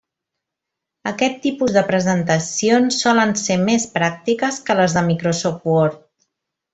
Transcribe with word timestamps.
Aquest 1.11 1.35
tipus 1.43 1.75
de 1.75 1.83
presentacions 1.91 2.97
solen 3.05 3.33
ser 3.45 3.57
més 3.69 3.85
pràctiques 4.01 4.57
que 4.71 4.79
les 4.81 4.97
de 5.01 5.05
Microsoft 5.11 5.69
Word. 5.75 6.01